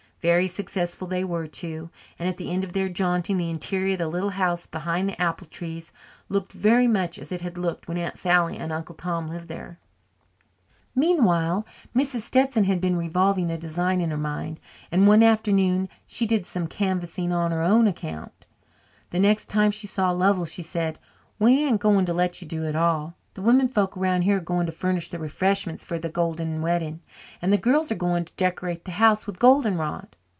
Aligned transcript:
Very 0.21 0.47
successful 0.47 1.07
they 1.07 1.23
were 1.23 1.47
too, 1.47 1.89
and 2.19 2.29
at 2.29 2.37
the 2.37 2.51
end 2.51 2.63
of 2.63 2.73
their 2.73 2.87
jaunting 2.87 3.37
the 3.37 3.49
interior 3.49 3.93
of 3.93 3.97
the 3.97 4.07
little 4.07 4.29
house 4.29 4.67
behind 4.67 5.09
the 5.09 5.19
apple 5.19 5.47
trees 5.47 5.91
looked 6.29 6.51
very 6.53 6.87
much 6.87 7.17
as 7.17 7.31
it 7.31 7.41
had 7.41 7.57
looked 7.57 7.87
when 7.87 7.97
Aunt 7.97 8.19
Sally 8.19 8.55
and 8.55 8.71
Uncle 8.71 8.93
Tom 8.93 9.25
lived 9.25 9.47
there. 9.47 9.79
Meanwhile, 10.93 11.65
Mrs. 11.95 12.19
Stetson 12.19 12.65
had 12.65 12.79
been 12.79 12.97
revolving 12.99 13.49
a 13.49 13.57
design 13.57 13.99
in 13.99 14.11
her 14.11 14.15
mind, 14.15 14.59
and 14.91 15.07
one 15.07 15.23
afternoon 15.23 15.89
she 16.05 16.27
did 16.27 16.45
some 16.45 16.67
canvassing 16.67 17.31
on 17.33 17.49
her 17.49 17.63
own 17.63 17.87
account. 17.87 18.45
The 19.09 19.17
next 19.17 19.49
time 19.49 19.71
she 19.71 19.87
saw 19.87 20.11
Lovell 20.11 20.45
she 20.45 20.61
said: 20.61 20.99
"We 21.39 21.65
ain't 21.65 21.81
going 21.81 22.05
to 22.05 22.13
let 22.13 22.43
you 22.43 22.47
do 22.47 22.63
it 22.65 22.75
all. 22.75 23.15
The 23.33 23.41
women 23.41 23.69
folks 23.69 23.95
around 23.95 24.23
here 24.23 24.37
are 24.37 24.41
going 24.41 24.65
to 24.65 24.73
furnish 24.73 25.09
the 25.09 25.17
refreshments 25.17 25.85
for 25.85 25.97
the 25.97 26.09
golden 26.09 26.61
wedding 26.61 26.99
and 27.41 27.51
the 27.53 27.57
girls 27.57 27.89
are 27.89 27.95
going 27.95 28.25
to 28.25 28.33
decorate 28.35 28.83
the 28.83 28.91
house 28.91 29.25
with 29.25 29.39
golden 29.39 29.77
rod." 29.77 30.17